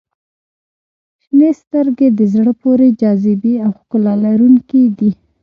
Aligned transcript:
•شنې 1.23 1.51
سترګې 1.61 2.07
د 2.19 2.21
زړه 2.33 2.51
پورې 2.61 2.87
جاذبې 3.01 3.53
او 3.65 3.71
ښکلا 3.79 4.13
لرونکي 4.25 4.83
دي. 4.97 5.11